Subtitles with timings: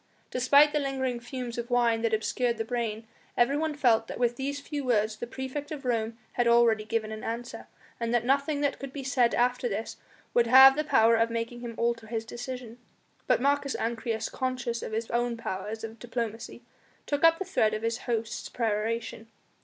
[0.31, 3.05] Despite the lingering fumes of wine that obscured the brain,
[3.37, 7.23] everyone felt that with these few words the praefect of Rome had already given an
[7.23, 7.67] answer,
[7.99, 9.97] and that nothing that could be said after this
[10.33, 12.79] would have the power of making him alter his decision.
[13.27, 16.63] But Marcus Ancyrus, conscious of his own powers of diplomacy,
[17.05, 19.27] took up the thread of his host's peroration.